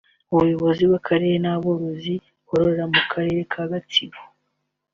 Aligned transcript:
Ubuyobozi 0.33 0.81
bw’Akarere 0.89 1.35
n’aborozi 1.39 2.13
bororera 2.47 2.85
mu 2.93 3.01
karere 3.11 3.41
ka 3.51 3.63
Gatsibo 3.71 4.19